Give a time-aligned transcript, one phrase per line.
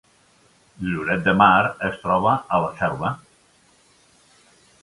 [0.85, 3.15] Lloret de Mar es troba a la Selva